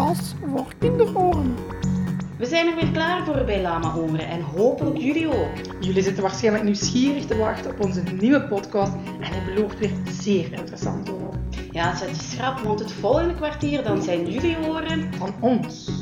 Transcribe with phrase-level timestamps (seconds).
[0.00, 1.54] podcast voor kinderoren.
[2.38, 5.80] We zijn er weer klaar voor bij Lama Oren en hopelijk jullie ook.
[5.80, 10.52] Jullie zitten waarschijnlijk nieuwsgierig te wachten op onze nieuwe podcast en hij belooft weer zeer
[10.52, 11.48] interessant te worden.
[11.70, 15.14] Ja, zet je schrap, want het volgende kwartier dan zijn jullie oren.
[15.14, 15.99] Van ons.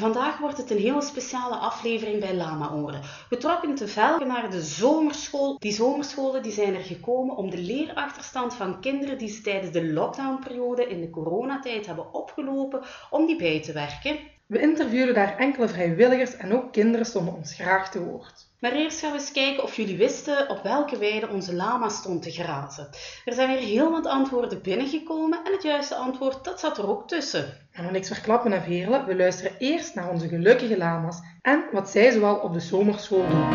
[0.00, 3.00] Vandaag wordt het een hele speciale aflevering bij Lama Oren.
[3.28, 5.58] Getrokken te velgen naar de zomerschool.
[5.58, 9.92] Die zomerscholen die zijn er gekomen om de leerachterstand van kinderen die ze tijdens de
[9.92, 14.18] lockdownperiode in de coronatijd hebben opgelopen, om die bij te werken.
[14.50, 18.46] We interviewden daar enkele vrijwilligers en ook kinderen stonden ons graag te woord.
[18.60, 22.22] Maar eerst gaan we eens kijken of jullie wisten op welke weide onze lama stond
[22.22, 22.88] te grazen.
[23.24, 27.08] Er zijn weer heel wat antwoorden binnengekomen en het juiste antwoord dat zat er ook
[27.08, 27.68] tussen.
[27.72, 31.90] En we niks verklappen en verhelen, we luisteren eerst naar onze gelukkige lama's en wat
[31.90, 33.52] zij zoal op de zomerschool doen.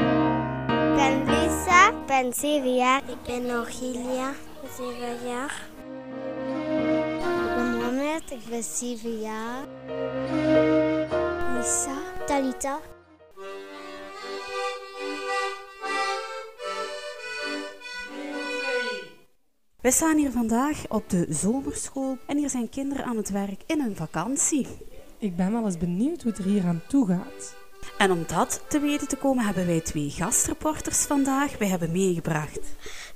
[0.67, 3.01] Ik ben Lisa, ik ben 7 jaar.
[3.07, 4.31] Ik ben Orgilia,
[4.77, 5.67] 7 jaar.
[7.19, 10.74] Ik ben Mohamed, ik ben 7 jaar.
[11.65, 12.79] Lisa, Talita.
[19.81, 23.81] We staan hier vandaag op de zomerschool en hier zijn kinderen aan het werk in
[23.81, 24.67] hun vakantie.
[25.17, 27.55] Ik ben wel eens benieuwd hoe het er hier aan toe gaat.
[27.97, 31.57] En om dat te weten te komen hebben wij twee gastreporters vandaag.
[31.57, 32.59] Wij hebben meegebracht.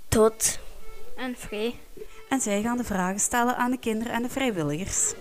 [0.08, 0.60] Tot.
[1.18, 1.76] En Free.
[2.30, 5.14] En zij gaan de vragen stellen aan de kinderen en de vrijwilligers.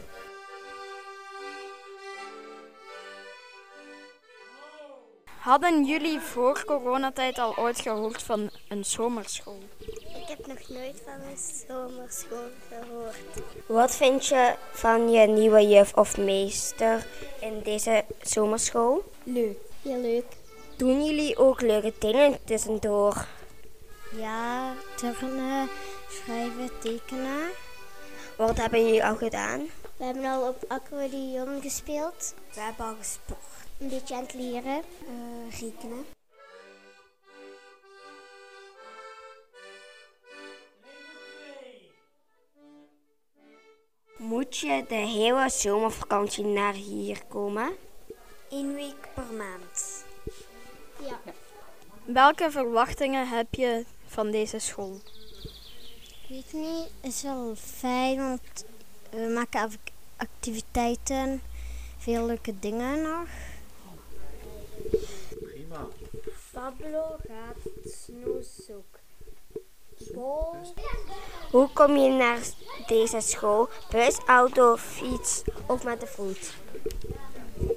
[5.38, 9.58] Hadden jullie voor coronatijd al ooit gehoord van een zomerschool?
[9.78, 11.36] Ik heb nog nooit van een
[11.66, 13.16] zomerschool gehoord.
[13.66, 17.06] Wat vind je van je nieuwe juf of meester
[17.40, 19.04] in deze zomerschool?
[19.22, 19.58] Leuk.
[19.82, 20.24] Heel leuk.
[20.76, 23.26] Doen jullie ook leuke dingen tussendoor?
[24.16, 25.68] Ja, turnen,
[26.08, 27.50] schrijven, tekenen.
[28.36, 29.66] Wat hebben jullie al gedaan?
[29.96, 32.34] We hebben al op accordeon gespeeld.
[32.54, 33.57] We hebben al gesport.
[33.78, 34.82] Een beetje aan het leren.
[35.02, 36.04] Uh, rekenen.
[44.16, 47.76] Moet je de hele zomervakantie naar hier komen?
[48.50, 50.04] Eén week per maand.
[51.00, 51.20] Ja.
[52.04, 55.00] Welke verwachtingen heb je van deze school?
[56.28, 58.64] Ik weet niet, het is wel fijn, want
[59.10, 59.72] we maken
[60.16, 61.42] activiteiten,
[61.98, 63.28] veel leuke dingen nog.
[65.68, 65.86] Prima.
[66.52, 69.00] Pablo gaat snoes zoeken.
[71.50, 72.38] Hoe kom je naar
[72.86, 73.68] deze school?
[73.90, 76.54] Bus, auto, fiets of met de voet?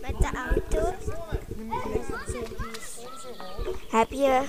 [0.02, 0.94] Met de auto.
[3.90, 4.47] Heb je,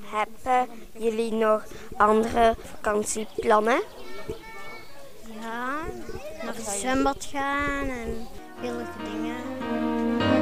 [0.00, 1.64] hebben jullie nog
[1.96, 3.82] andere vakantieplannen?
[5.40, 5.80] Ja,
[6.42, 8.28] naar het zwembad gaan en
[8.60, 10.41] veel leuke dingen.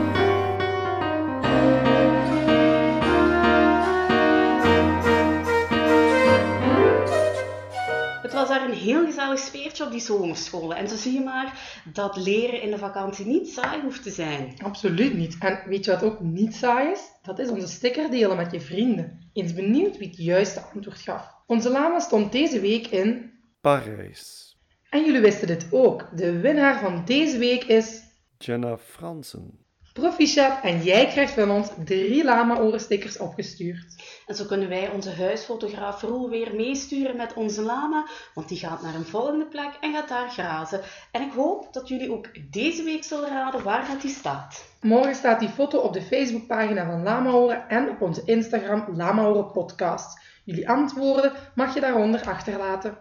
[8.40, 10.76] Was daar een heel gezellig sfeertje op die zomerscholen.
[10.76, 14.54] En zo zie je maar dat leren in de vakantie niet saai hoeft te zijn.
[14.62, 15.36] Absoluut niet.
[15.38, 17.00] En weet je wat ook niet saai is?
[17.22, 19.30] Dat is onze sticker delen met je vrienden.
[19.32, 21.34] Eens benieuwd wie het juiste antwoord gaf.
[21.46, 23.32] Onze lama stond deze week in...
[23.60, 24.56] Parijs.
[24.90, 26.08] En jullie wisten dit ook.
[26.16, 28.02] De winnaar van deze week is...
[28.38, 29.58] Jenna Fransen.
[29.92, 33.86] Proficiat en jij krijgt van ons drie lama-orenstickers opgestuurd.
[34.26, 38.82] En zo kunnen wij onze huisfotograaf Roel weer meesturen met onze lama, want die gaat
[38.82, 40.80] naar een volgende plek en gaat daar grazen.
[41.12, 44.64] En ik hoop dat jullie ook deze week zullen raden waar dat die staat.
[44.80, 49.24] Morgen staat die foto op de Facebookpagina van Lama Oren en op onze Instagram Lama
[49.24, 50.20] Oren Podcast.
[50.44, 52.98] Jullie antwoorden mag je daaronder achterlaten.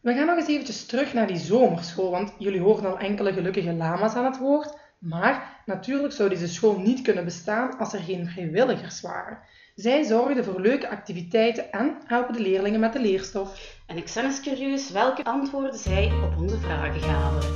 [0.00, 3.72] We gaan nog eens eventjes terug naar die zomerschool, want jullie horen al enkele gelukkige
[3.72, 4.82] lama's aan het woord.
[4.98, 9.38] Maar natuurlijk zou deze school niet kunnen bestaan als er geen vrijwilligers waren.
[9.74, 13.78] Zij zorgden voor leuke activiteiten en helpen de leerlingen met de leerstof.
[13.86, 17.52] En ik ben eens curieus welke antwoorden zij op onze vragen gaven.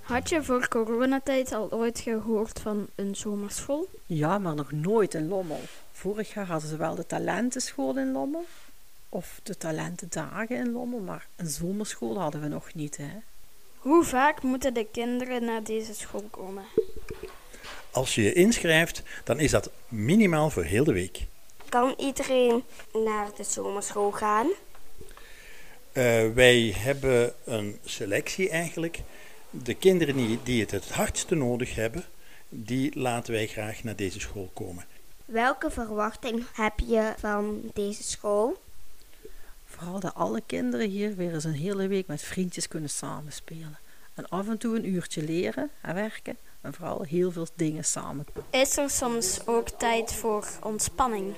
[0.00, 3.88] Had je voor coronatijd al ooit gehoord van een zomerschool?
[4.06, 5.60] Ja, maar nog nooit in Lommel.
[5.92, 8.44] Vorig jaar hadden ze wel de talentenschool in Lommel.
[9.08, 13.10] Of de talentendagen in Lommel, maar een zomerschool hadden we nog niet, hè.
[13.82, 16.64] Hoe vaak moeten de kinderen naar deze school komen?
[17.90, 21.26] Als je je inschrijft, dan is dat minimaal voor heel de week.
[21.68, 24.46] Kan iedereen naar de zomerschool gaan?
[24.46, 29.00] Uh, wij hebben een selectie eigenlijk.
[29.50, 32.04] De kinderen die, die het het hardste nodig hebben,
[32.48, 34.84] die laten wij graag naar deze school komen.
[35.24, 38.56] Welke verwachting heb je van deze school?
[39.76, 43.78] Vooral dat alle kinderen hier weer eens een hele week met vriendjes kunnen samenspelen.
[44.14, 46.36] En af en toe een uurtje leren en werken.
[46.60, 48.24] En vooral heel veel dingen samen.
[48.50, 51.34] Is er soms ook tijd voor ontspanning?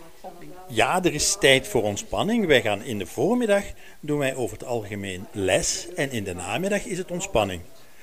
[0.68, 2.46] Ja, er is tijd voor ontspanning.
[2.46, 3.64] Wij gaan in de voormiddag
[4.00, 7.62] doen wij over het algemeen les en in de namiddag is het ontspanning.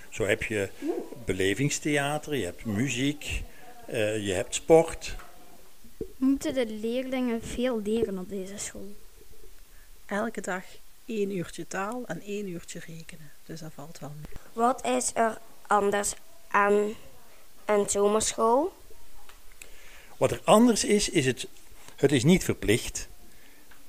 [0.09, 0.69] Zo heb je
[1.25, 3.43] belevingstheater, je hebt muziek,
[3.89, 5.15] uh, je hebt sport.
[6.17, 8.93] Moeten de leerlingen veel leren op deze school?
[10.11, 10.63] Elke dag
[11.05, 13.31] één uurtje taal en één uurtje rekenen.
[13.45, 14.39] Dus dat valt wel mee.
[14.53, 15.37] Wat is er
[15.67, 16.13] anders
[16.47, 16.93] aan
[17.65, 18.73] een zomerschool?
[20.17, 21.47] Wat er anders is, is het,
[21.95, 23.07] het is niet verplicht.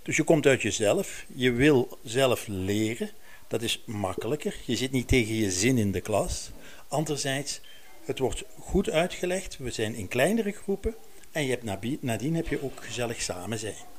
[0.03, 3.11] Dus je komt uit jezelf, je wil zelf leren.
[3.49, 4.57] Dat is makkelijker.
[4.65, 6.51] Je zit niet tegen je zin in de klas.
[6.89, 7.61] Anderzijds,
[8.05, 9.59] het wordt goed uitgelegd.
[9.59, 10.95] We zijn in kleinere groepen.
[11.33, 13.91] En je hebt nadien heb je ook gezellig samen zijn.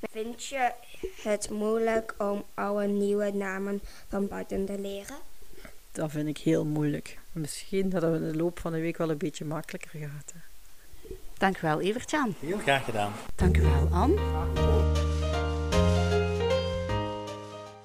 [0.00, 0.72] Vind je
[1.22, 5.16] het moeilijk om oude nieuwe namen van buiten te leren?
[5.92, 7.18] Dat vind ik heel moeilijk.
[7.32, 10.32] Misschien dat het in de loop van de week wel een beetje makkelijker gaat.
[10.34, 10.40] Hè.
[11.38, 12.34] Dank u wel, Evertjan.
[12.40, 13.12] Heel graag gedaan.
[13.34, 14.20] Dank u wel, Anne.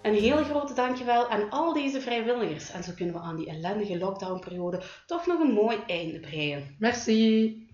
[0.01, 2.71] Een hele grote dankjewel aan al deze vrijwilligers.
[2.71, 6.75] En zo kunnen we aan die ellendige lockdownperiode toch nog een mooi einde breien.
[6.79, 7.67] Merci.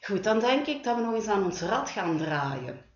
[0.00, 2.87] Goed, dan denk ik dat we nog eens aan ons rad gaan draaien.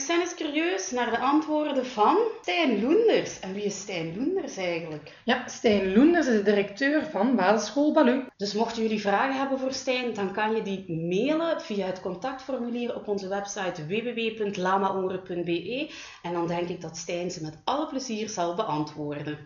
[0.00, 3.40] Ik ben eens curieus naar de antwoorden van Stijn Loenders.
[3.40, 5.12] En wie is Stijn Loenders eigenlijk?
[5.24, 8.24] Ja, Stijn Loenders is de directeur van basisschool Balu.
[8.36, 12.94] Dus mochten jullie vragen hebben voor Stijn, dan kan je die mailen via het contactformulier
[12.94, 15.90] op onze website www.lamaoren.be.
[16.22, 19.38] En dan denk ik dat Stijn ze met alle plezier zal beantwoorden.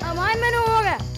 [0.00, 1.13] Amai mijn oren!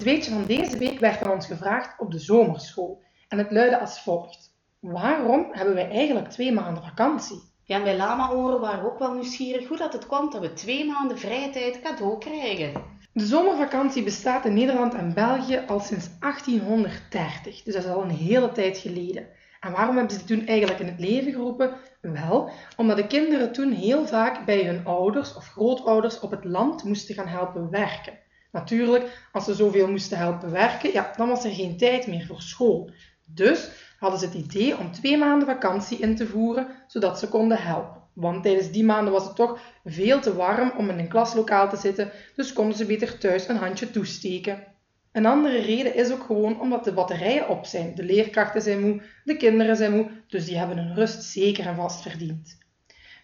[0.00, 3.80] Het weetje van deze week werd aan ons gevraagd op de zomerschool en het luidde
[3.80, 4.54] als volgt.
[4.78, 7.42] Waarom hebben wij eigenlijk twee maanden vakantie?
[7.64, 10.52] Ja, en bij Lama-oren waren we ook wel nieuwsgierig hoe dat het kwam dat we
[10.52, 12.82] twee maanden vrije tijd cadeau krijgen.
[13.12, 18.10] De zomervakantie bestaat in Nederland en België al sinds 1830, dus dat is al een
[18.10, 19.26] hele tijd geleden.
[19.60, 21.76] En waarom hebben ze toen eigenlijk in het leven geroepen?
[22.00, 26.84] Wel, omdat de kinderen toen heel vaak bij hun ouders of grootouders op het land
[26.84, 28.28] moesten gaan helpen werken.
[28.52, 32.42] Natuurlijk, als ze zoveel moesten helpen werken, ja, dan was er geen tijd meer voor
[32.42, 32.90] school.
[33.24, 37.58] Dus hadden ze het idee om twee maanden vakantie in te voeren, zodat ze konden
[37.58, 38.02] helpen.
[38.12, 41.76] Want tijdens die maanden was het toch veel te warm om in een klaslokaal te
[41.76, 44.64] zitten, dus konden ze beter thuis een handje toesteken.
[45.12, 47.94] Een andere reden is ook gewoon omdat de batterijen op zijn.
[47.94, 51.76] De leerkrachten zijn moe, de kinderen zijn moe, dus die hebben hun rust zeker en
[51.76, 52.58] vast verdiend.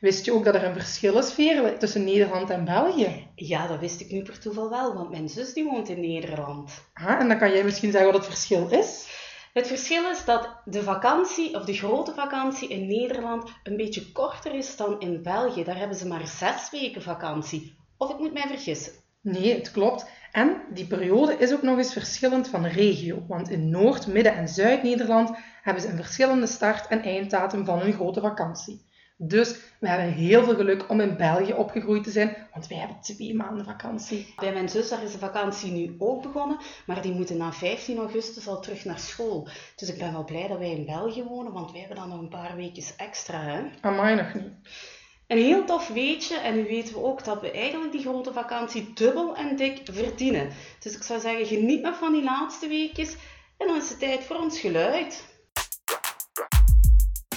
[0.06, 1.34] Wist je ook dat er een verschil is
[1.78, 3.26] tussen Nederland en België?
[3.34, 6.72] Ja, dat wist ik nu per toeval wel, want mijn zus die woont in Nederland.
[6.94, 9.08] Ah, en dan kan jij misschien zeggen wat het verschil is?
[9.52, 14.54] Het verschil is dat de vakantie, of de grote vakantie in Nederland, een beetje korter
[14.54, 15.64] is dan in België.
[15.64, 17.76] Daar hebben ze maar zes weken vakantie.
[17.96, 18.92] Of ik moet mij vergissen.
[19.20, 20.06] Nee, het klopt.
[20.32, 23.24] En die periode is ook nog eens verschillend van regio.
[23.28, 25.30] Want in Noord-, Midden- en Zuid-Nederland
[25.62, 28.84] hebben ze een verschillende start- en einddatum van hun grote vakantie.
[29.18, 33.00] Dus we hebben heel veel geluk om in België opgegroeid te zijn, want wij hebben
[33.00, 34.34] twee maanden vakantie.
[34.36, 37.98] Bij mijn zus daar is de vakantie nu ook begonnen, maar die moeten na 15
[37.98, 39.48] augustus al terug naar school.
[39.76, 42.18] Dus ik ben wel blij dat wij in België wonen, want wij hebben dan nog
[42.18, 43.40] een paar weekjes extra.
[43.40, 43.62] Hè?
[43.80, 44.52] Amai, nog niet.
[45.26, 48.92] Een heel tof weetje, en nu weten we ook dat we eigenlijk die grote vakantie
[48.94, 50.48] dubbel en dik verdienen.
[50.80, 53.16] Dus ik zou zeggen, geniet nog van die laatste weekjes
[53.56, 55.24] en dan is het tijd voor ons geluid.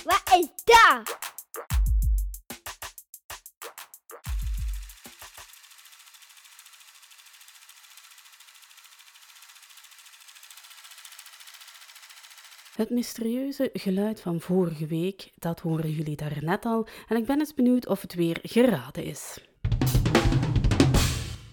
[0.03, 1.17] Wat is dat?
[12.75, 16.87] Het mysterieuze geluid van vorige week, dat horen jullie daarnet al.
[17.07, 19.47] En ik ben eens benieuwd of het weer geraden is.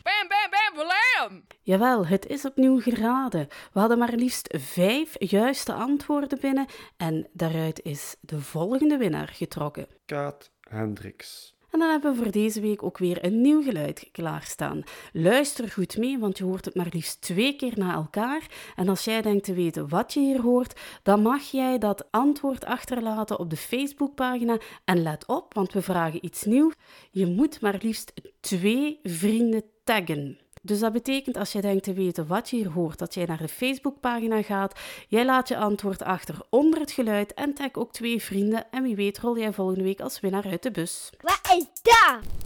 [0.03, 1.45] Bam, bam, bam, bam!
[1.63, 3.49] Jawel, het is opnieuw geraden.
[3.73, 6.67] We hadden maar liefst vijf juiste antwoorden binnen.
[6.97, 9.87] En daaruit is de volgende winnaar getrokken.
[10.05, 11.56] Kaat Hendricks.
[11.71, 14.83] En dan hebben we voor deze week ook weer een nieuw geluid klaarstaan.
[15.13, 18.47] Luister goed mee, want je hoort het maar liefst twee keer na elkaar.
[18.77, 22.65] En als jij denkt te weten wat je hier hoort, dan mag jij dat antwoord
[22.65, 24.59] achterlaten op de Facebookpagina.
[24.85, 26.75] En let op, want we vragen iets nieuws.
[27.11, 30.46] Je moet maar liefst twee vrienden taggen.
[30.67, 33.39] Dus dat betekent als jij denkt te weten wat je hier hoort, dat jij naar
[33.39, 34.79] de Facebookpagina gaat.
[35.09, 38.67] Jij laat je antwoord achter onder het geluid en tag ook twee vrienden.
[38.71, 41.11] En wie weet rol jij volgende week als winnaar uit de bus.
[41.21, 42.46] Wat is dat?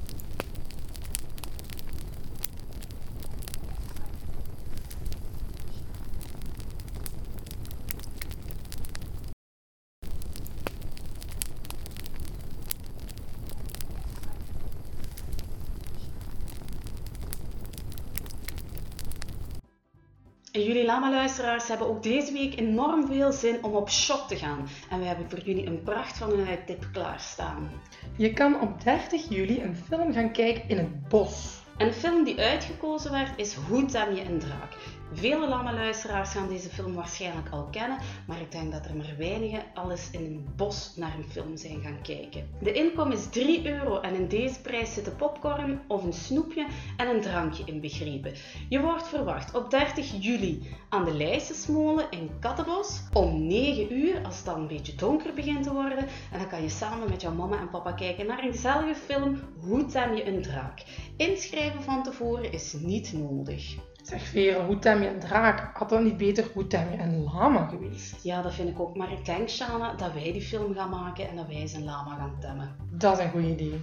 [20.53, 24.69] Jullie lama-luisteraars hebben ook deze week enorm veel zin om op shop te gaan.
[24.91, 27.71] En we hebben voor jullie een pracht van een tip klaarstaan.
[28.17, 31.59] Je kan op 30 juli een film gaan kijken in het bos.
[31.79, 34.77] Een film die uitgekozen werd is Hoe tem je een draak?
[35.13, 39.63] Vele lama-luisteraars gaan deze film waarschijnlijk al kennen, maar ik denk dat er maar weinigen
[39.75, 42.49] alles in een bos naar een film zijn gaan kijken.
[42.61, 47.09] De inkom is 3 euro en in deze prijs zitten popcorn of een snoepje en
[47.09, 48.35] een drankje inbegrepen.
[48.69, 54.37] Je wordt verwacht op 30 juli aan de Leijsensmolen in Kattenbos om 9 uur, als
[54.37, 55.99] het dan een beetje donker begint te worden.
[56.33, 59.41] En dan kan je samen met jouw mama en papa kijken naar een gezellige film
[59.61, 60.83] Hoe tem je een draak?
[61.17, 63.77] Inschrijven van tevoren is niet nodig.
[64.11, 65.77] Zeg Veren, hoe tem je een draak?
[65.77, 68.23] Had dan niet beter hoe tem je een lama geweest?
[68.23, 68.97] Ja, dat vind ik ook.
[68.97, 72.15] Maar ik denk, Shana, dat wij die film gaan maken en dat wij zijn lama
[72.15, 72.77] gaan temmen.
[72.91, 73.81] Dat is een goed idee.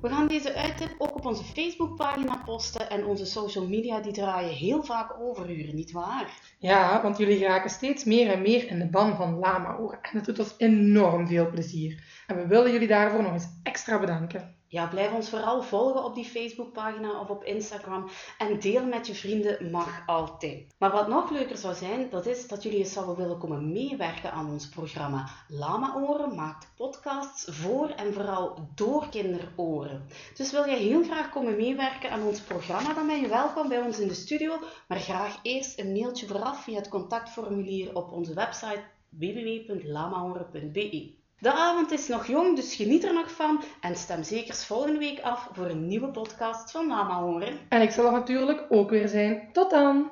[0.00, 4.54] We gaan deze uittip ook op onze Facebookpagina posten en onze social media die draaien
[4.54, 6.30] heel vaak overuren, niet waar?
[6.58, 10.24] Ja, want jullie raken steeds meer en meer in de ban van lama-oren en het
[10.24, 12.04] doet ons enorm veel plezier.
[12.26, 14.56] En we willen jullie daarvoor nog eens extra bedanken.
[14.70, 18.08] Ja, blijf ons vooral volgen op die Facebookpagina of op Instagram
[18.38, 20.74] en deel met je vrienden mag altijd.
[20.78, 24.32] Maar wat nog leuker zou zijn, dat is dat jullie eens zouden willen komen meewerken
[24.32, 25.28] aan ons programma.
[25.48, 30.06] Lama Oren maakt podcasts voor en vooral door kinderoren.
[30.34, 33.80] Dus wil je heel graag komen meewerken aan ons programma, dan ben je welkom bij
[33.80, 34.58] ons in de studio,
[34.88, 41.17] maar graag eerst een mailtje vooraf via het contactformulier op onze website www.lamaoren.be.
[41.40, 45.20] De avond is nog jong, dus geniet er nog van en stem zeker volgende week
[45.20, 47.58] af voor een nieuwe podcast van Lama Horen.
[47.68, 49.48] En ik zal er natuurlijk ook weer zijn.
[49.52, 50.10] Tot dan!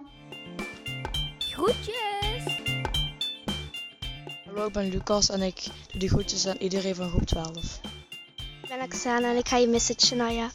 [1.38, 2.60] Groetjes!
[4.44, 7.80] Hallo, ik ben Lucas en ik doe de groetjes aan iedereen van groep 12.
[8.62, 10.50] Ik ben Oksana en ik ga je missen, Shania.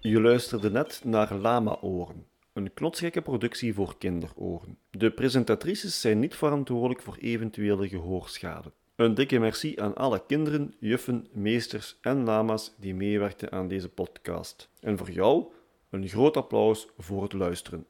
[0.00, 4.78] Je luisterde net naar Lama-oren, een knotsgekke productie voor kinderoren.
[4.90, 8.72] De presentatrices zijn niet verantwoordelijk voor eventuele gehoorschade.
[9.00, 14.70] Een dikke merci aan alle kinderen, juffen, meesters en lama's die meewerkten aan deze podcast.
[14.80, 15.44] En voor jou
[15.90, 17.86] een groot applaus voor het luisteren.